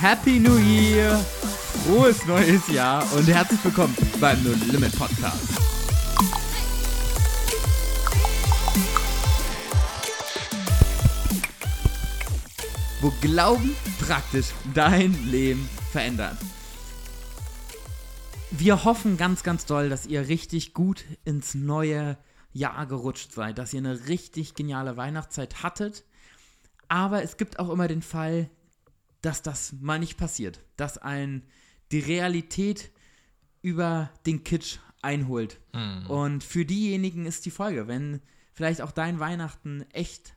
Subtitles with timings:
[0.00, 1.14] Happy New Year,
[1.84, 5.46] frohes neues Jahr und herzlich willkommen beim No Limit Podcast.
[13.02, 16.38] Wo Glauben praktisch dein Leben verändert.
[18.52, 22.16] Wir hoffen ganz, ganz doll, dass ihr richtig gut ins neue
[22.54, 26.04] Jahr gerutscht seid, dass ihr eine richtig geniale Weihnachtszeit hattet.
[26.88, 28.48] Aber es gibt auch immer den Fall,
[29.22, 31.42] dass das mal nicht passiert, dass ein
[31.92, 32.90] die Realität
[33.62, 35.60] über den Kitsch einholt.
[35.72, 36.06] Mhm.
[36.08, 38.20] Und für diejenigen ist die Folge, wenn
[38.52, 40.34] vielleicht auch dein Weihnachten echt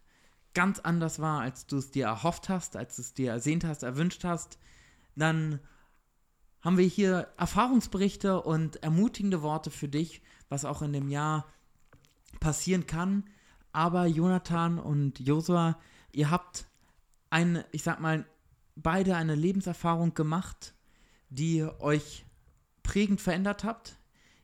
[0.54, 3.84] ganz anders war, als du es dir erhofft hast, als du es dir ersehnt hast,
[3.84, 4.58] erwünscht hast,
[5.16, 5.59] dann
[6.62, 11.45] haben wir hier Erfahrungsberichte und ermutigende Worte für dich, was auch in dem Jahr
[12.40, 13.26] passieren kann.
[13.72, 15.80] Aber Jonathan und Josua,
[16.12, 16.66] ihr habt
[17.30, 18.25] eine, ich sag mal,
[18.75, 20.73] beide eine Lebenserfahrung gemacht,
[21.29, 22.25] die euch
[22.83, 23.97] prägend verändert habt.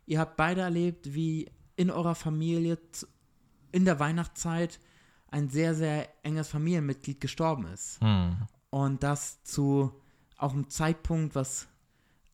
[0.05, 2.77] Ihr habt beide erlebt, wie in eurer Familie
[3.71, 4.79] in der Weihnachtszeit
[5.27, 8.01] ein sehr, sehr enges Familienmitglied gestorben ist.
[8.01, 8.37] Hm.
[8.69, 9.93] Und das zu
[10.37, 11.67] auch einem Zeitpunkt, was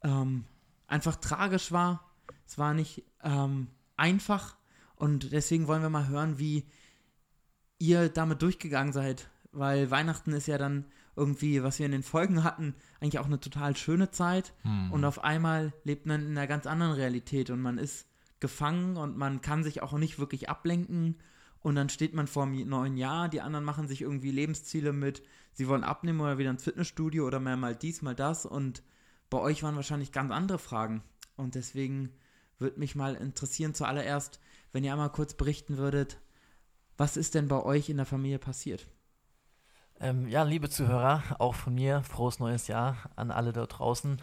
[0.04, 0.46] ähm,
[0.88, 2.06] einfach tragisch war.
[2.46, 4.56] Es war nicht ähm, einfach.
[4.96, 6.66] Und deswegen wollen wir mal hören, wie
[7.80, 9.30] ihr damit durchgegangen seid.
[9.52, 10.86] Weil Weihnachten ist ja dann
[11.16, 14.54] irgendwie, was wir in den Folgen hatten, eigentlich auch eine total schöne Zeit.
[14.64, 14.92] Hm.
[14.92, 18.08] Und auf einmal lebt man in einer ganz anderen Realität und man ist
[18.40, 21.18] gefangen und man kann sich auch nicht wirklich ablenken.
[21.60, 25.24] Und dann steht man vor einem neuen Jahr, die anderen machen sich irgendwie Lebensziele mit,
[25.52, 28.46] sie wollen abnehmen oder wieder ins Fitnessstudio oder mehr mal dies, mal das.
[28.46, 28.84] Und
[29.30, 31.02] bei euch waren wahrscheinlich ganz andere Fragen.
[31.38, 32.12] Und deswegen
[32.60, 34.40] würde mich mal interessieren, zuallererst,
[34.74, 36.20] wenn ihr einmal kurz berichten würdet,
[36.98, 38.88] was ist denn bei euch in der Familie passiert?
[40.02, 44.22] Ähm, ja, liebe Zuhörer, auch von mir, frohes neues Jahr an alle da draußen.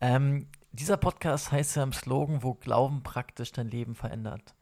[0.00, 4.54] Ähm, dieser Podcast heißt ja im Slogan, wo Glauben praktisch dein Leben verändert.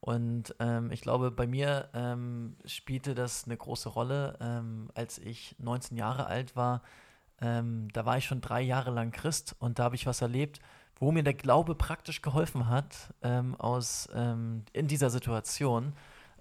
[0.00, 5.56] Und ähm, ich glaube, bei mir ähm, spielte das eine große Rolle, ähm, als ich
[5.58, 6.82] 19 Jahre alt war.
[7.40, 10.60] Ähm, da war ich schon drei Jahre lang Christ und da habe ich was erlebt,
[10.96, 13.12] wo mir der Glaube praktisch geholfen hat
[13.58, 15.92] aus, in dieser Situation.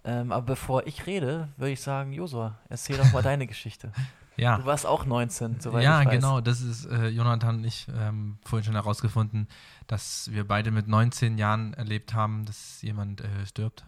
[0.06, 3.92] Ähm, aber bevor ich rede, würde ich sagen, Josua, erzähl doch mal deine Geschichte.
[4.36, 4.58] Ja.
[4.58, 6.14] Du warst auch 19, soweit ja, ich weiß.
[6.14, 6.42] Ja, genau.
[6.42, 9.48] Das ist äh, Jonathan und ich ähm, vorhin schon herausgefunden,
[9.88, 13.86] dass wir beide mit 19 Jahren erlebt haben, dass jemand äh, stirbt.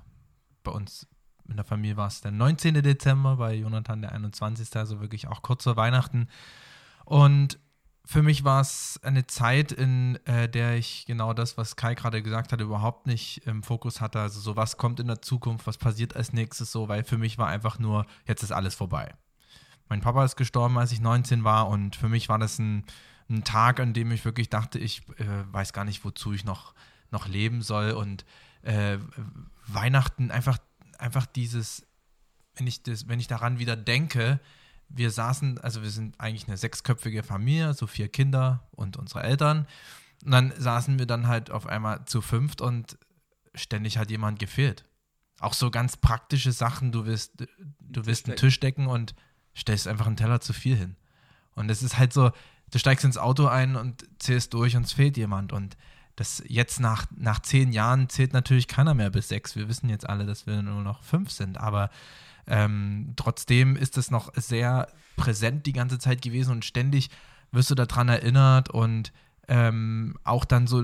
[0.64, 1.08] Bei uns
[1.48, 2.76] in der Familie war es der 19.
[2.82, 4.76] Dezember, bei Jonathan der 21.
[4.76, 6.28] Also wirklich auch kurz vor Weihnachten.
[7.06, 7.60] Und
[8.06, 12.22] für mich war es eine Zeit, in äh, der ich genau das, was Kai gerade
[12.22, 14.20] gesagt hat, überhaupt nicht im Fokus hatte.
[14.20, 17.38] Also so, was kommt in der Zukunft, was passiert als nächstes so, weil für mich
[17.38, 19.14] war einfach nur, jetzt ist alles vorbei.
[19.90, 22.86] Mein Papa ist gestorben, als ich 19 war und für mich war das ein,
[23.30, 26.76] ein Tag, an dem ich wirklich dachte, ich äh, weiß gar nicht, wozu ich noch,
[27.12, 28.24] noch leben soll und
[28.62, 28.98] äh,
[29.66, 30.60] Weihnachten einfach,
[31.00, 31.88] einfach dieses,
[32.56, 34.40] wenn ich, das, wenn ich daran wieder denke,
[34.90, 39.68] wir saßen, also wir sind eigentlich eine sechsköpfige Familie, so vier Kinder und unsere Eltern.
[40.24, 42.98] Und dann saßen wir dann halt auf einmal zu fünft und
[43.54, 44.86] ständig hat jemand gefehlt.
[45.40, 47.46] Auch so ganz praktische Sachen, du willst,
[47.80, 49.16] du willst einen Tisch decken und
[49.56, 50.96] stellst einfach einen Teller zu viel hin.
[51.56, 52.32] Und es ist halt so,
[52.72, 55.54] du steigst ins Auto ein und zählst durch und es fehlt jemand.
[55.54, 55.78] Und
[56.16, 59.56] das jetzt nach, nach zehn Jahren zählt natürlich keiner mehr bis sechs.
[59.56, 61.58] Wir wissen jetzt alle, dass wir nur noch fünf sind.
[61.58, 61.90] Aber
[62.48, 67.10] ähm, trotzdem ist es noch sehr präsent die ganze Zeit gewesen und ständig
[67.52, 69.12] wirst du daran erinnert und
[69.48, 70.84] ähm, auch dann so,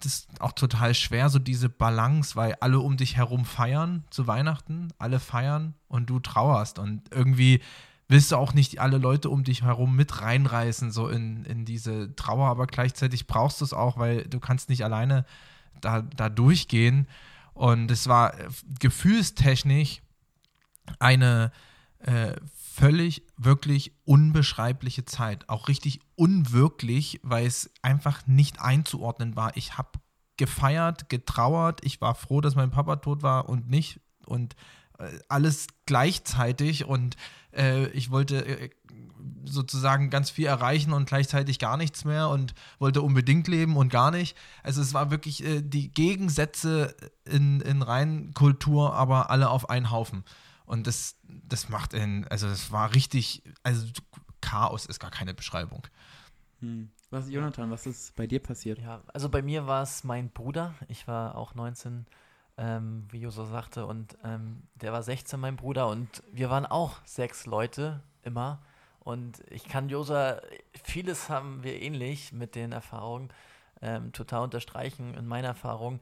[0.00, 4.26] das ist auch total schwer, so diese Balance, weil alle um dich herum feiern zu
[4.26, 7.60] Weihnachten, alle feiern und du trauerst und irgendwie
[8.08, 12.14] willst du auch nicht alle Leute um dich herum mit reinreißen, so in, in diese
[12.14, 15.24] Trauer, aber gleichzeitig brauchst du es auch, weil du kannst nicht alleine
[15.80, 17.06] da, da durchgehen.
[17.54, 18.48] Und es war äh,
[18.80, 20.02] gefühlstechnisch
[20.98, 21.52] eine
[21.98, 25.48] äh, völlig, wirklich unbeschreibliche Zeit.
[25.48, 29.56] Auch richtig unwirklich, weil es einfach nicht einzuordnen war.
[29.56, 29.90] Ich habe
[30.36, 31.80] gefeiert, getrauert.
[31.84, 34.00] Ich war froh, dass mein Papa tot war und nicht.
[34.26, 34.56] Und
[34.98, 36.84] äh, alles gleichzeitig.
[36.86, 37.16] Und
[37.54, 38.70] äh, ich wollte äh,
[39.44, 44.10] sozusagen ganz viel erreichen und gleichzeitig gar nichts mehr und wollte unbedingt leben und gar
[44.10, 44.36] nicht.
[44.62, 50.24] Also es war wirklich äh, die Gegensätze in, in Reinkultur, aber alle auf einen Haufen.
[50.72, 53.86] Und das, das macht ihn, also das war richtig, also
[54.40, 55.86] Chaos ist gar keine Beschreibung.
[56.60, 56.88] Hm.
[57.10, 58.78] Was, Jonathan, was ist bei dir passiert?
[58.78, 60.74] Ja, also bei mir war es mein Bruder.
[60.88, 62.06] Ich war auch 19,
[62.56, 67.04] ähm, wie Joso sagte, und ähm, der war 16, mein Bruder, und wir waren auch
[67.04, 68.62] sechs Leute immer.
[69.00, 70.40] Und ich kann Josa,
[70.84, 73.28] vieles haben wir ähnlich mit den Erfahrungen,
[73.82, 76.00] ähm, total unterstreichen in meiner Erfahrung.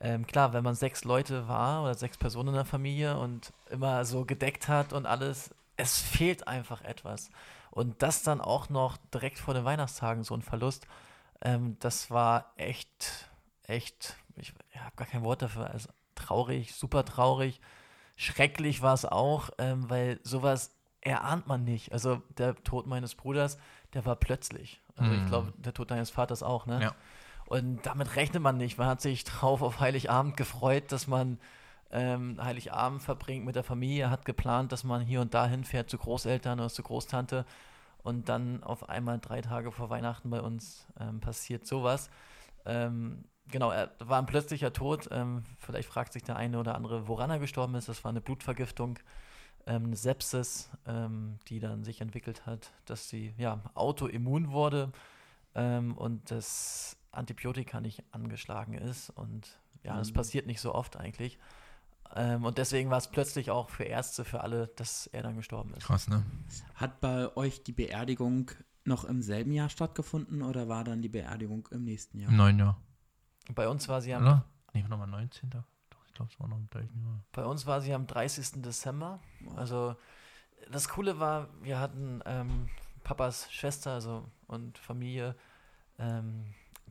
[0.00, 4.04] Ähm, klar, wenn man sechs Leute war oder sechs Personen in der Familie und immer
[4.04, 7.30] so gedeckt hat und alles, es fehlt einfach etwas.
[7.70, 10.86] Und das dann auch noch direkt vor den Weihnachtstagen, so ein Verlust,
[11.42, 13.28] ähm, das war echt,
[13.64, 17.60] echt, ich, ich habe gar kein Wort dafür, also traurig, super traurig.
[18.16, 21.92] Schrecklich war es auch, ähm, weil sowas erahnt man nicht.
[21.92, 23.58] Also der Tod meines Bruders,
[23.94, 24.80] der war plötzlich.
[24.96, 25.26] Also ich Mhm.
[25.26, 26.82] glaube, der Tod deines Vaters auch, ne?
[26.82, 26.94] Ja.
[27.50, 28.78] Und damit rechnet man nicht.
[28.78, 31.40] Man hat sich drauf auf Heiligabend gefreut, dass man
[31.90, 35.98] ähm, Heiligabend verbringt mit der Familie, hat geplant, dass man hier und da hinfährt zu
[35.98, 37.44] Großeltern oder zu Großtante.
[38.04, 42.08] Und dann auf einmal drei Tage vor Weihnachten bei uns ähm, passiert sowas.
[42.66, 45.08] Ähm, genau, er war ein plötzlicher Tod.
[45.10, 47.88] Ähm, vielleicht fragt sich der eine oder andere, woran er gestorben ist.
[47.88, 49.00] Das war eine Blutvergiftung,
[49.66, 54.92] ähm, eine Sepsis, ähm, die dann sich entwickelt hat, dass sie ja, autoimmun wurde
[55.54, 59.10] ähm, und das Antibiotika nicht angeschlagen ist.
[59.10, 60.14] Und ja, das Mhm.
[60.14, 61.38] passiert nicht so oft eigentlich.
[62.14, 65.74] Ähm, und deswegen war es plötzlich auch für Ärzte, für alle, dass er dann gestorben
[65.74, 65.84] ist.
[65.84, 66.24] Krass, ne?
[66.74, 68.50] Hat bei euch die Beerdigung
[68.84, 72.30] noch im selben Jahr stattgefunden oder war dann die Beerdigung im nächsten Jahr?
[72.30, 72.80] Im neuen Jahr.
[73.54, 74.44] Bei uns war sie am, Oder?
[74.72, 75.50] Nee, nochmal 19.
[75.50, 75.64] Doch,
[76.06, 77.24] ich glaube, es war noch im gleichen Jahr.
[77.32, 78.62] bei uns war sie am 30.
[78.62, 79.20] Dezember.
[79.56, 79.94] Also
[80.70, 82.68] das Coole war, wir hatten ähm,
[83.10, 85.34] Papas Schwester also, und Familie,
[85.98, 86.44] ähm,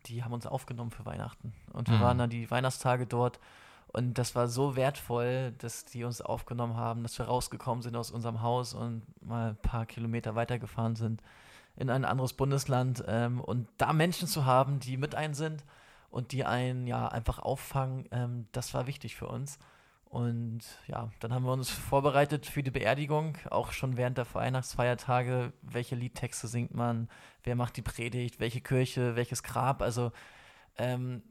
[0.05, 1.53] die haben uns aufgenommen für Weihnachten.
[1.71, 2.01] Und wir Mhm.
[2.01, 3.39] waren dann die Weihnachtstage dort.
[3.87, 8.11] Und das war so wertvoll, dass die uns aufgenommen haben, dass wir rausgekommen sind aus
[8.11, 11.21] unserem Haus und mal ein paar Kilometer weitergefahren sind
[11.77, 13.01] in ein anderes Bundesland.
[13.07, 15.63] Ähm, und da Menschen zu haben, die mit ein sind
[16.09, 19.57] und die einen ja einfach auffangen, ähm, das war wichtig für uns.
[20.09, 25.53] Und ja, dann haben wir uns vorbereitet für die Beerdigung, auch schon während der Weihnachtsfeiertage.
[25.61, 27.07] Welche Liedtexte singt man?
[27.43, 28.39] Wer macht die Predigt?
[28.39, 29.15] Welche Kirche?
[29.15, 29.83] Welches Grab?
[29.83, 30.11] Also,
[30.77, 31.21] ähm,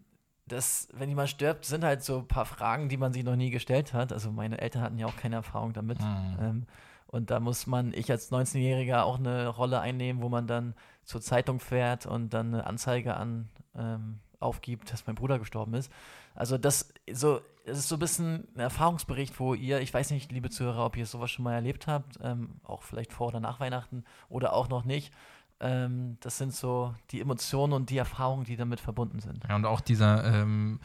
[0.47, 3.51] das, wenn jemand stirbt, sind halt so ein paar Fragen, die man sich noch nie
[3.51, 4.13] gestellt hat.
[4.13, 6.01] Also, meine Eltern hatten ja auch keine Erfahrung damit.
[6.01, 6.37] Mhm.
[6.41, 6.67] Ähm,
[7.09, 11.21] und da muss man, ich als 19-Jähriger, auch eine Rolle einnehmen, wo man dann zur
[11.21, 15.91] Zeitung fährt und dann eine Anzeige an ähm, aufgibt, dass mein Bruder gestorben ist.
[16.39, 20.31] Also das so, es ist so ein bisschen ein Erfahrungsbericht, wo ihr, ich weiß nicht,
[20.33, 23.61] liebe Zuhörer, ob ihr sowas schon mal erlebt habt, ähm, auch vielleicht vor oder nach
[23.61, 25.13] Weihnachten oder auch noch nicht.
[25.61, 29.45] Ähm, das sind so die Emotionen und die Erfahrungen, die damit verbunden sind.
[29.49, 30.81] Ja, und auch dieser ähm,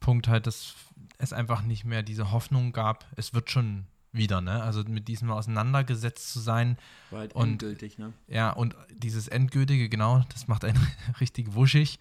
[0.00, 0.74] Punkt halt, dass
[1.18, 4.62] es einfach nicht mehr diese Hoffnung gab, es wird schon wieder, ne?
[4.62, 6.78] Also mit diesem auseinandergesetzt zu sein,
[7.10, 8.12] War halt Und- endgültig, ne?
[8.28, 10.80] ja, und dieses Endgültige, genau, das macht einen
[11.20, 11.98] richtig wuschig.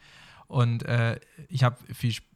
[0.47, 1.19] Und äh,
[1.49, 2.29] ich habe viel, sp-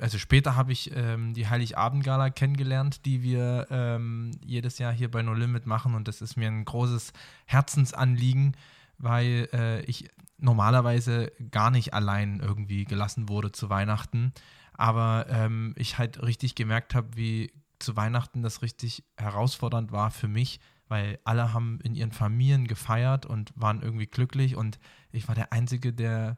[0.00, 5.22] also später habe ich ähm, die Heiligabend-Gala kennengelernt, die wir ähm, jedes Jahr hier bei
[5.22, 5.94] No Limit machen.
[5.94, 7.12] Und das ist mir ein großes
[7.46, 8.56] Herzensanliegen,
[8.98, 10.08] weil äh, ich
[10.38, 14.32] normalerweise gar nicht allein irgendwie gelassen wurde zu Weihnachten.
[14.72, 20.28] Aber ähm, ich halt richtig gemerkt habe, wie zu Weihnachten das richtig herausfordernd war für
[20.28, 24.78] mich, weil alle haben in ihren Familien gefeiert und waren irgendwie glücklich und
[25.12, 26.36] ich war der Einzige, der,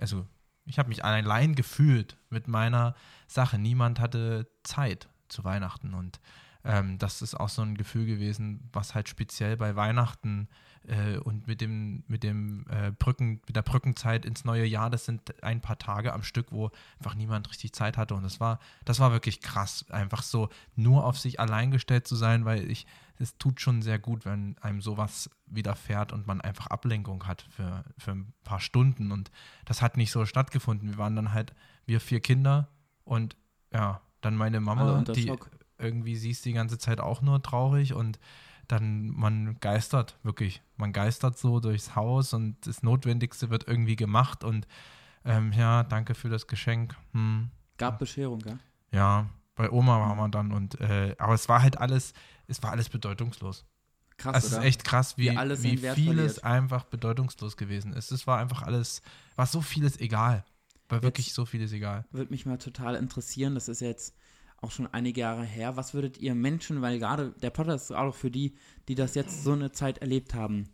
[0.00, 0.26] also
[0.66, 2.94] ich habe mich allein gefühlt mit meiner
[3.26, 3.58] Sache.
[3.58, 6.20] Niemand hatte Zeit zu Weihnachten und
[6.64, 10.48] ähm, das ist auch so ein Gefühl gewesen, was halt speziell bei Weihnachten
[10.88, 15.04] äh, und mit dem, mit dem äh, Brücken, mit der Brückenzeit ins neue Jahr, das
[15.04, 18.58] sind ein paar Tage am Stück, wo einfach niemand richtig Zeit hatte und das war,
[18.84, 22.86] das war wirklich krass, einfach so nur auf sich allein gestellt zu sein, weil ich,
[23.18, 27.84] es tut schon sehr gut, wenn einem sowas widerfährt und man einfach Ablenkung hat für,
[27.98, 29.30] für ein paar Stunden und
[29.64, 30.88] das hat nicht so stattgefunden.
[30.90, 31.54] Wir waren dann halt,
[31.86, 32.68] wir vier Kinder
[33.04, 33.36] und
[33.72, 35.50] ja, dann meine Mama, unter die Schock.
[35.78, 38.18] irgendwie siehst die ganze Zeit auch nur traurig und
[38.68, 40.62] dann man geistert, wirklich.
[40.76, 44.66] Man geistert so durchs Haus und das Notwendigste wird irgendwie gemacht und
[45.24, 46.96] ähm, ja, danke für das Geschenk.
[47.12, 48.58] Hm, Gab Bescherung, gell?
[48.90, 49.26] ja,
[49.56, 52.12] bei Oma waren wir dann und äh, aber es war halt alles,
[52.46, 53.64] es war alles bedeutungslos.
[54.18, 55.94] Krass, Es ist echt krass, wie, Wie alles wie vieles
[56.36, 56.44] verliert.
[56.44, 58.12] einfach bedeutungslos gewesen ist.
[58.12, 59.02] Es war einfach alles,
[59.34, 60.44] war so vieles egal.
[60.88, 62.06] War wirklich Jetzt- so vieles egal.
[62.12, 64.14] Würde mich mal total interessieren, das ist jetzt
[64.62, 65.76] auch schon einige Jahre her.
[65.76, 68.54] Was würdet ihr Menschen, weil gerade der Podcast ist auch für die,
[68.88, 70.64] die das jetzt so eine Zeit erlebt haben,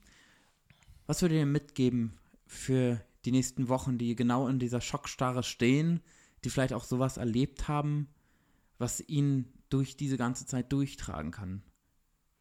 [1.06, 6.00] was würdet ihr mitgeben für die nächsten Wochen, die genau in dieser Schockstarre stehen,
[6.44, 8.08] die vielleicht auch sowas erlebt haben,
[8.82, 11.62] was ihnen durch diese ganze Zeit durchtragen kann?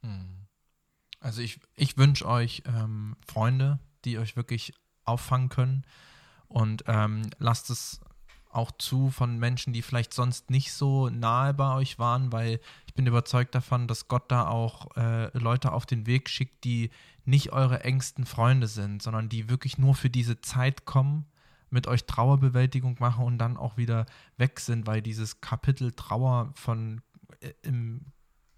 [0.01, 0.47] Hm.
[1.21, 4.73] Also ich, ich wünsche euch ähm, Freunde, die euch wirklich
[5.05, 5.85] auffangen können
[6.47, 8.01] und ähm, lasst es
[8.49, 12.93] auch zu von Menschen, die vielleicht sonst nicht so nahe bei euch waren, weil ich
[12.93, 16.89] bin überzeugt davon, dass Gott da auch äh, Leute auf den Weg schickt, die
[17.23, 21.27] nicht eure engsten Freunde sind, sondern die wirklich nur für diese Zeit kommen,
[21.71, 24.05] mit euch Trauerbewältigung machen und dann auch wieder
[24.37, 27.01] weg sind, weil dieses Kapitel Trauer von
[27.39, 28.05] äh, im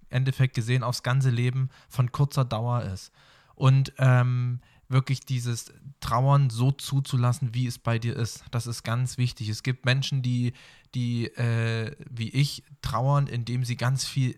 [0.10, 3.12] Endeffekt gesehen aufs ganze Leben von kurzer Dauer ist.
[3.56, 8.44] Und ähm, wirklich dieses Trauern so zuzulassen, wie es bei dir ist.
[8.52, 9.50] Das ist ganz wichtig.
[9.50, 10.54] Es gibt Menschen, die,
[10.96, 14.36] die äh, wie ich, trauern, indem sie ganz viel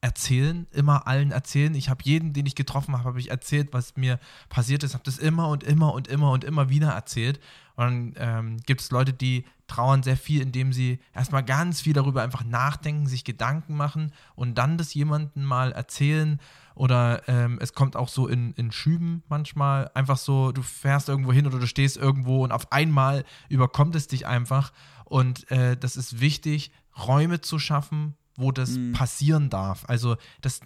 [0.00, 1.74] erzählen, immer allen erzählen.
[1.74, 5.04] Ich habe jeden, den ich getroffen habe, habe ich erzählt, was mir passiert ist, habe
[5.04, 7.38] das immer und immer und immer und immer wieder erzählt.
[7.76, 11.92] Und dann ähm, gibt es Leute, die trauern sehr viel, indem sie erstmal ganz viel
[11.92, 16.40] darüber einfach nachdenken, sich Gedanken machen und dann das jemandem mal erzählen.
[16.74, 21.32] Oder ähm, es kommt auch so in, in Schüben manchmal einfach so, du fährst irgendwo
[21.32, 24.72] hin oder du stehst irgendwo und auf einmal überkommt es dich einfach.
[25.04, 28.92] Und äh, das ist wichtig, Räume zu schaffen, wo das mhm.
[28.92, 29.84] passieren darf.
[29.86, 30.60] Also das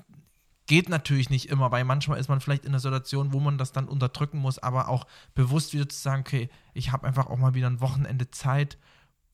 [0.67, 3.73] geht natürlich nicht immer, weil manchmal ist man vielleicht in einer Situation, wo man das
[3.73, 7.55] dann unterdrücken muss, aber auch bewusst wieder zu sagen, okay, ich habe einfach auch mal
[7.55, 8.79] wieder ein Wochenende Zeit,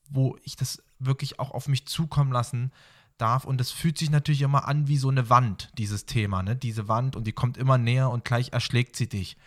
[0.09, 2.71] wo ich das wirklich auch auf mich zukommen lassen
[3.17, 3.45] darf.
[3.45, 6.55] Und das fühlt sich natürlich immer an wie so eine Wand, dieses Thema, ne?
[6.55, 9.37] Diese Wand und die kommt immer näher und gleich erschlägt sie dich.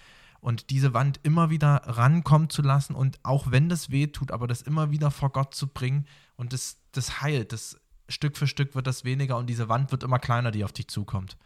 [0.40, 4.46] Und diese Wand immer wieder rankommen zu lassen und auch wenn das weh tut, aber
[4.46, 8.74] das immer wieder vor Gott zu bringen und das, das heilt, das Stück für Stück
[8.74, 11.36] wird das weniger und diese Wand wird immer kleiner, die auf dich zukommt.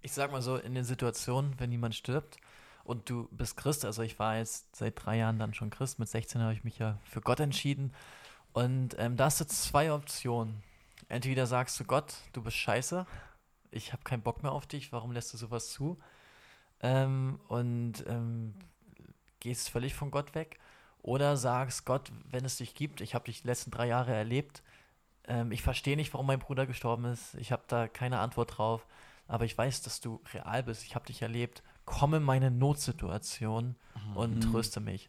[0.00, 2.38] Ich sag mal so, in den Situationen, wenn jemand stirbt
[2.84, 6.08] und du bist Christ, also ich war jetzt seit drei Jahren dann schon Christ, mit
[6.08, 7.92] 16 habe ich mich ja für Gott entschieden.
[8.52, 10.62] Und ähm, da hast du zwei Optionen.
[11.08, 13.06] Entweder sagst du Gott, du bist scheiße,
[13.70, 15.98] ich habe keinen Bock mehr auf dich, warum lässt du sowas zu?
[16.80, 18.54] Ähm, und ähm,
[19.40, 20.58] gehst völlig von Gott weg.
[21.02, 24.62] Oder sagst Gott, wenn es dich gibt, ich habe dich die letzten drei Jahre erlebt,
[25.28, 27.34] ähm, ich verstehe nicht, warum mein Bruder gestorben ist.
[27.34, 28.86] Ich habe da keine Antwort drauf.
[29.28, 30.84] Aber ich weiß, dass du real bist.
[30.84, 31.62] Ich habe dich erlebt.
[31.84, 34.16] Komm in meine Notsituation mhm.
[34.16, 35.08] und tröste mich.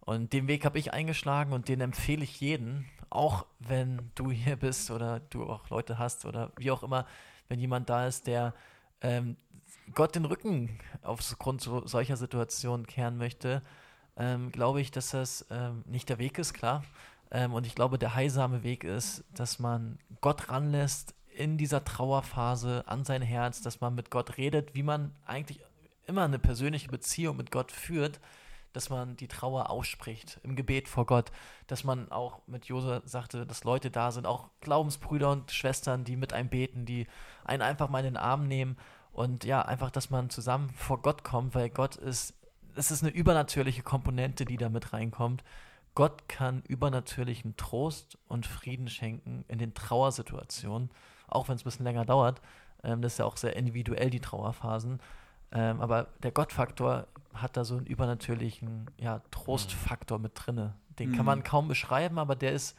[0.00, 4.56] Und den Weg habe ich eingeschlagen und den empfehle ich jedem, auch wenn du hier
[4.56, 7.06] bist oder du auch Leute hast oder wie auch immer,
[7.48, 8.54] wenn jemand da ist, der
[9.00, 9.36] ähm,
[9.94, 13.62] Gott den Rücken aufgrund so, solcher Situationen kehren möchte,
[14.16, 16.84] ähm, glaube ich, dass das ähm, nicht der Weg ist, klar.
[17.30, 22.84] Ähm, und ich glaube, der heilsame Weg ist, dass man Gott ranlässt in dieser Trauerphase
[22.86, 25.60] an sein Herz, dass man mit Gott redet, wie man eigentlich
[26.06, 28.20] immer eine persönliche Beziehung mit Gott führt,
[28.72, 31.30] dass man die Trauer ausspricht im Gebet vor Gott,
[31.66, 36.16] dass man auch mit Jose sagte, dass Leute da sind, auch Glaubensbrüder und Schwestern, die
[36.16, 37.06] mit einem beten, die
[37.44, 38.76] einen einfach mal in den Arm nehmen
[39.12, 42.34] und ja, einfach, dass man zusammen vor Gott kommt, weil Gott ist,
[42.74, 45.44] es ist eine übernatürliche Komponente, die da mit reinkommt
[45.94, 50.90] Gott kann übernatürlichen Trost und Frieden schenken in den Trauersituationen,
[51.28, 52.40] auch wenn es ein bisschen länger dauert.
[52.82, 55.00] Ähm, das ist ja auch sehr individuell, die Trauerphasen.
[55.52, 60.72] Ähm, aber der Gottfaktor hat da so einen übernatürlichen ja, Trostfaktor mit drin.
[60.98, 61.16] Den mhm.
[61.16, 62.76] kann man kaum beschreiben, aber der ist,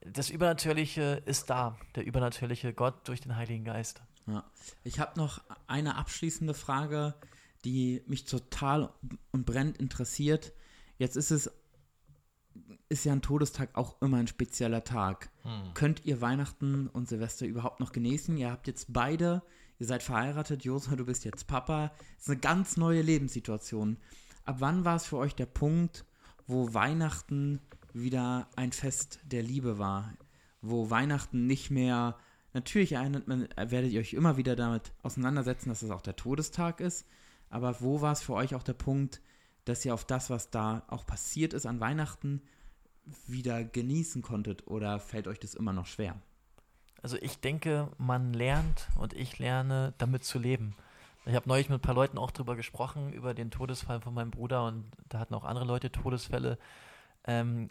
[0.00, 4.02] das Übernatürliche ist da, der übernatürliche Gott durch den Heiligen Geist.
[4.26, 4.44] Ja.
[4.84, 7.14] Ich habe noch eine abschließende Frage,
[7.64, 8.90] die mich total
[9.32, 10.52] und brennend interessiert.
[10.98, 11.50] Jetzt ist es
[12.94, 15.28] ist ja ein Todestag auch immer ein spezieller Tag.
[15.42, 15.74] Hm.
[15.74, 18.36] Könnt ihr Weihnachten und Silvester überhaupt noch genießen?
[18.36, 19.42] Ihr habt jetzt beide,
[19.80, 21.90] ihr seid verheiratet, Josua, du bist jetzt Papa.
[22.14, 23.96] Das ist eine ganz neue Lebenssituation.
[24.44, 26.04] Ab wann war es für euch der Punkt,
[26.46, 27.60] wo Weihnachten
[27.92, 30.14] wieder ein Fest der Liebe war?
[30.62, 32.16] Wo Weihnachten nicht mehr,
[32.52, 36.78] natürlich erinnert man, werdet ihr euch immer wieder damit auseinandersetzen, dass es auch der Todestag
[36.78, 37.06] ist,
[37.50, 39.20] aber wo war es für euch auch der Punkt,
[39.64, 42.40] dass ihr auf das, was da auch passiert ist an Weihnachten,
[43.26, 46.16] wieder genießen konntet oder fällt euch das immer noch schwer?
[47.02, 50.74] Also ich denke, man lernt und ich lerne damit zu leben.
[51.26, 54.30] Ich habe neulich mit ein paar Leuten auch darüber gesprochen, über den Todesfall von meinem
[54.30, 56.58] Bruder und da hatten auch andere Leute Todesfälle.
[57.26, 57.70] Ähm,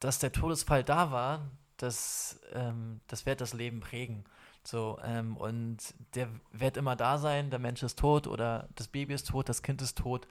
[0.00, 4.24] dass der Todesfall da war, das, ähm, das wird das Leben prägen.
[4.62, 5.78] So, ähm, und
[6.14, 9.62] der wird immer da sein, der Mensch ist tot oder das Baby ist tot, das
[9.62, 10.26] Kind ist tot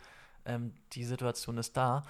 [0.46, 2.04] ähm, die Situation ist da.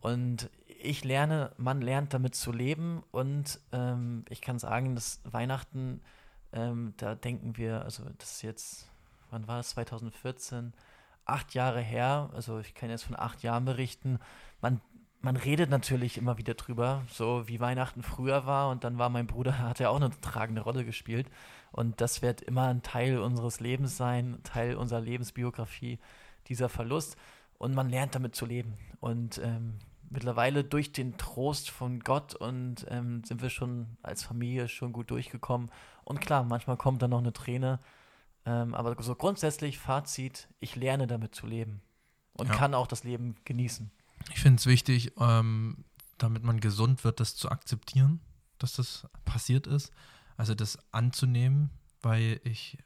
[0.00, 0.48] Und
[0.82, 6.00] ich lerne, man lernt damit zu leben und ähm, ich kann sagen, dass Weihnachten,
[6.52, 8.90] ähm, da denken wir, also das ist jetzt,
[9.30, 10.72] wann war es, 2014,
[11.24, 14.18] acht Jahre her, also ich kann jetzt von acht Jahren berichten,
[14.60, 14.80] man,
[15.20, 19.26] man redet natürlich immer wieder drüber, so wie Weihnachten früher war und dann war mein
[19.26, 21.28] Bruder, hat ja auch eine tragende Rolle gespielt.
[21.72, 26.00] Und das wird immer ein Teil unseres Lebens sein, Teil unserer Lebensbiografie,
[26.48, 27.16] dieser Verlust.
[27.58, 28.74] Und man lernt damit zu leben.
[28.98, 29.78] Und ähm,
[30.10, 35.10] mittlerweile durch den Trost von Gott und ähm, sind wir schon als Familie schon gut
[35.10, 35.70] durchgekommen.
[36.04, 37.80] Und klar, manchmal kommt dann noch eine Träne.
[38.44, 41.80] Ähm, aber so grundsätzlich, Fazit, ich lerne damit zu leben
[42.34, 42.54] und Ja.
[42.56, 43.90] kann auch das Leben genießen.
[44.34, 45.84] Ich finde es wichtig, ähm,
[46.18, 48.20] damit man gesund wird, das zu akzeptieren,
[48.58, 49.92] dass das passiert ist.
[50.36, 51.70] Also das anzunehmen,
[52.02, 52.78] weil ich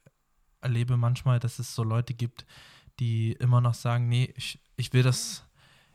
[0.60, 2.46] erlebe manchmal, dass es so Leute gibt,
[3.00, 5.43] die immer noch sagen, nee, ich, ich will das,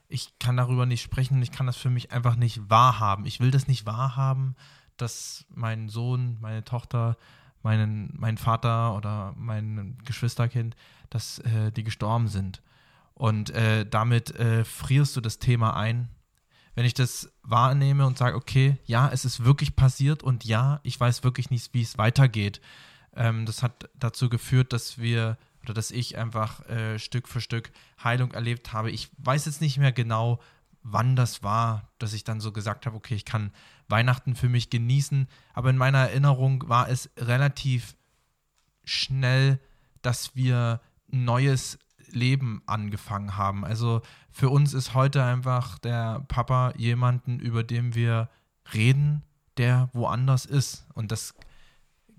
[0.09, 3.25] ich kann darüber nicht sprechen, ich kann das für mich einfach nicht wahrhaben.
[3.25, 4.55] Ich will das nicht wahrhaben,
[4.97, 7.15] dass mein Sohn, meine Tochter,
[7.61, 10.75] meinen, mein Vater oder mein Geschwisterkind,
[11.11, 12.61] dass äh, die gestorben sind.
[13.13, 16.09] Und äh, damit äh, frierst du das Thema ein.
[16.73, 20.99] Wenn ich das wahrnehme und sage, okay, ja, es ist wirklich passiert und ja, ich
[20.99, 22.61] weiß wirklich nicht, wie es weitergeht.
[23.15, 25.37] Ähm, das hat dazu geführt, dass wir
[25.69, 27.71] oder dass ich einfach äh, Stück für Stück
[28.03, 28.89] Heilung erlebt habe.
[28.89, 30.39] Ich weiß jetzt nicht mehr genau,
[30.81, 33.51] wann das war, dass ich dann so gesagt habe, okay, ich kann
[33.87, 35.27] Weihnachten für mich genießen.
[35.53, 37.95] Aber in meiner Erinnerung war es relativ
[38.83, 39.59] schnell,
[40.01, 40.81] dass wir
[41.13, 43.63] ein neues Leben angefangen haben.
[43.63, 48.27] Also für uns ist heute einfach der Papa jemanden, über den wir
[48.73, 49.21] reden,
[49.57, 50.87] der woanders ist.
[50.95, 51.35] Und das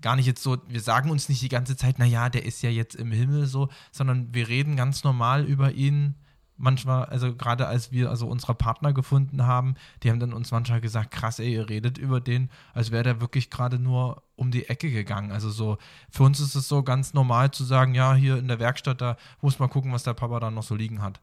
[0.01, 2.69] gar nicht jetzt so, wir sagen uns nicht die ganze Zeit, naja, der ist ja
[2.69, 6.15] jetzt im Himmel so, sondern wir reden ganz normal über ihn.
[6.57, 10.79] Manchmal, also gerade als wir also unsere Partner gefunden haben, die haben dann uns manchmal
[10.79, 14.69] gesagt, krass, ey, ihr redet über den, als wäre der wirklich gerade nur um die
[14.69, 15.31] Ecke gegangen.
[15.31, 15.79] Also so,
[16.11, 19.17] für uns ist es so ganz normal zu sagen, ja, hier in der Werkstatt, da
[19.41, 21.19] muss man gucken, was der Papa da noch so liegen hat.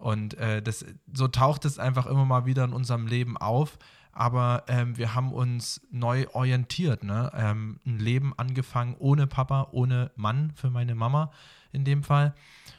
[0.00, 3.78] Und äh, das, so taucht es einfach immer mal wieder in unserem Leben auf.
[4.12, 7.30] Aber ähm, wir haben uns neu orientiert, ne?
[7.34, 11.30] Ähm, ein Leben angefangen ohne Papa, ohne Mann für meine Mama
[11.72, 12.34] in dem Fall.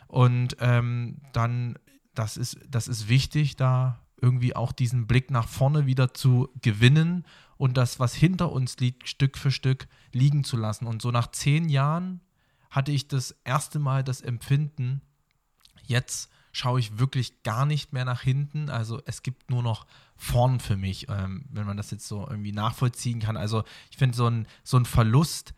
[0.07, 1.79] Und ähm, dann,
[2.13, 7.25] das ist, das ist wichtig, da irgendwie auch diesen Blick nach vorne wieder zu gewinnen
[7.57, 10.85] und das, was hinter uns liegt, Stück für Stück liegen zu lassen.
[10.85, 12.21] Und so nach zehn Jahren
[12.69, 15.01] hatte ich das erste Mal das Empfinden,
[15.83, 18.69] jetzt schaue ich wirklich gar nicht mehr nach hinten.
[18.69, 19.85] Also es gibt nur noch
[20.15, 23.37] vorn für mich, ähm, wenn man das jetzt so irgendwie nachvollziehen kann.
[23.37, 25.53] Also ich finde, so ein, so ein Verlust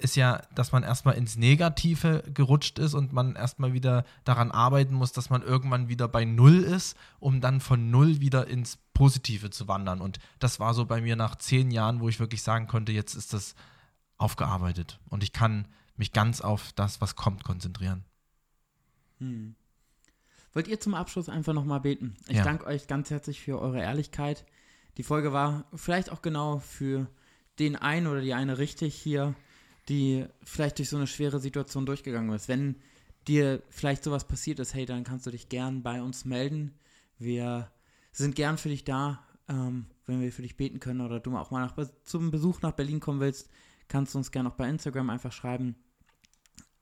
[0.00, 4.94] ist ja, dass man erstmal ins Negative gerutscht ist und man erstmal wieder daran arbeiten
[4.94, 9.50] muss, dass man irgendwann wieder bei Null ist, um dann von Null wieder ins Positive
[9.50, 10.00] zu wandern.
[10.00, 13.14] Und das war so bei mir nach zehn Jahren, wo ich wirklich sagen konnte, jetzt
[13.14, 13.54] ist das
[14.16, 18.04] aufgearbeitet und ich kann mich ganz auf das, was kommt, konzentrieren.
[19.18, 19.54] Hm.
[20.52, 22.16] Wollt ihr zum Abschluss einfach nochmal beten?
[22.28, 22.44] Ich Ja.
[22.44, 24.44] danke euch ganz herzlich für eure Ehrlichkeit.
[24.96, 27.08] Die Folge war vielleicht auch genau für
[27.58, 29.34] den einen oder die eine richtig hier,
[29.88, 32.48] die vielleicht durch so eine schwere Situation durchgegangen ist.
[32.48, 32.76] Wenn
[33.28, 36.74] dir vielleicht sowas passiert ist, hey, dann kannst du dich gern bei uns melden.
[37.18, 37.70] Wir
[38.12, 41.50] sind gern für dich da, ähm, wenn wir für dich beten können oder du auch
[41.50, 43.48] mal nach, zum Besuch nach Berlin kommen willst,
[43.88, 45.76] kannst du uns gerne auch bei Instagram einfach schreiben.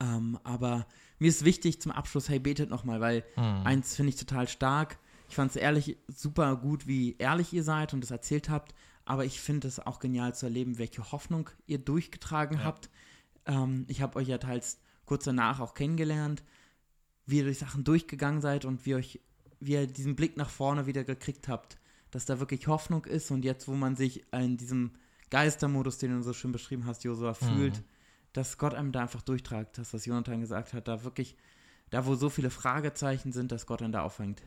[0.00, 0.86] Ähm, aber
[1.18, 3.24] mir ist wichtig zum Abschluss, hey, betet nochmal, weil
[3.64, 4.98] eins finde ich total stark.
[5.28, 8.74] Ich fand es ehrlich super gut, wie ehrlich ihr seid und es erzählt habt.
[9.04, 12.64] Aber ich finde es auch genial zu erleben, welche Hoffnung ihr durchgetragen Ja.
[12.64, 12.90] habt.
[13.46, 16.42] Ähm, ich habe euch ja teils kurz danach auch kennengelernt,
[17.26, 19.20] wie ihr durch Sachen durchgegangen seid und wie, euch,
[19.60, 21.78] wie ihr diesen Blick nach vorne wieder gekriegt habt,
[22.10, 24.92] dass da wirklich Hoffnung ist und jetzt, wo man sich in diesem
[25.30, 27.82] Geistermodus, den du so schön beschrieben hast, Josua, fühlt,
[28.38, 31.36] dass Gott einem da einfach durchtragt, dass was Jonathan gesagt hat, da wirklich,
[31.90, 34.40] da wo so viele Fragezeichen sind, dass Gott einen da auffängt.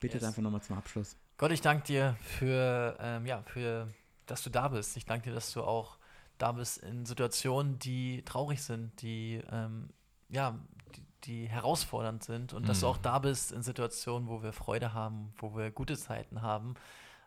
[0.00, 0.28] Bittet Yes.
[0.28, 1.16] einfach nochmal zum Abschluss.
[1.36, 3.88] Gott, ich danke dir für, ähm, ja, für,
[4.26, 4.96] dass du da bist.
[4.96, 5.98] Ich danke dir, dass du auch
[6.38, 9.90] da bist in Situationen, die traurig sind, die, ähm,
[10.30, 10.58] ja,
[10.96, 12.92] die, die herausfordernd sind und dass du Mhm.
[12.92, 16.74] auch da bist in Situationen, wo wir Freude haben, wo wir gute Zeiten haben.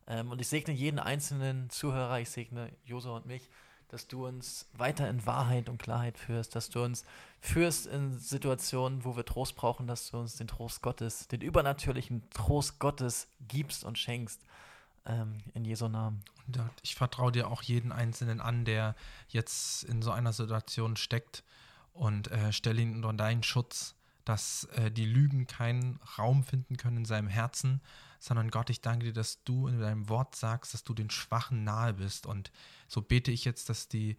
[0.07, 3.49] Ähm, und ich segne jeden einzelnen Zuhörer, ich segne Josua und mich,
[3.89, 7.05] dass du uns weiter in Wahrheit und Klarheit führst, dass du uns
[7.39, 12.29] führst in Situationen, wo wir Trost brauchen, dass du uns den Trost Gottes, den übernatürlichen
[12.31, 14.41] Trost Gottes gibst und schenkst.
[15.05, 16.21] Ähm, in Jesu Namen.
[16.47, 18.93] Und ich vertraue dir auch jeden Einzelnen an, der
[19.29, 21.45] jetzt in so einer Situation steckt
[21.93, 23.95] und äh, stelle ihn unter deinen Schutz,
[24.25, 27.81] dass äh, die Lügen keinen Raum finden können in seinem Herzen,
[28.19, 31.63] sondern Gott, ich danke dir, dass du in deinem Wort sagst, dass du den Schwachen
[31.63, 32.25] nahe bist.
[32.25, 32.51] Und
[32.87, 34.17] so bete ich jetzt, dass die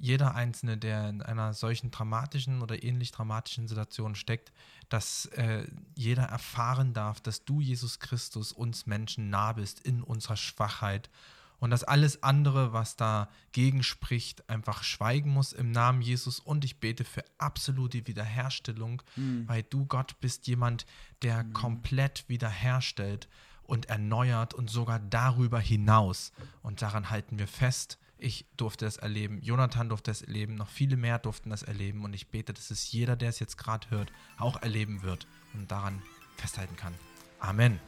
[0.00, 4.52] jeder Einzelne, der in einer solchen dramatischen oder ähnlich dramatischen Situation steckt,
[4.88, 10.36] dass äh, jeder erfahren darf, dass du, Jesus Christus, uns Menschen nah bist in unserer
[10.36, 11.10] Schwachheit
[11.58, 16.38] und dass alles andere, was dagegen spricht, einfach schweigen muss im Namen Jesus.
[16.38, 19.02] Und ich bete für absolute Wiederherstellung,
[19.46, 20.86] weil du, Gott, bist jemand,
[21.22, 23.28] der komplett wiederherstellt.
[23.68, 26.32] und erneuert und sogar darüber hinaus.
[26.62, 27.98] Und daran halten wir fest.
[28.16, 32.14] Ich durfte es erleben, Jonathan durfte es erleben, noch viele mehr durften das erleben und
[32.14, 36.02] ich bete, dass es jeder, der es jetzt gerade hört, auch erleben wird und daran
[36.36, 36.94] festhalten kann.
[37.38, 37.78] Amen.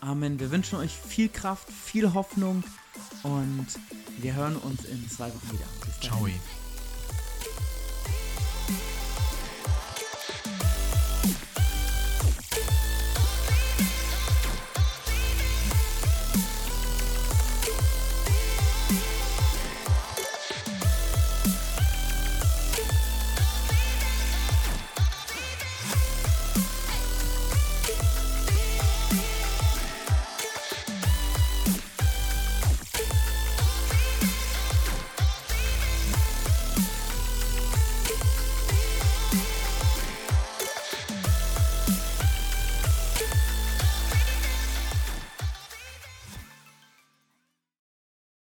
[0.00, 0.38] Amen.
[0.38, 2.62] Wir wünschen euch viel Kraft, viel Hoffnung
[3.22, 3.66] und
[4.18, 5.66] wir hören uns in zwei Wochen wieder.
[6.00, 6.28] Ciao.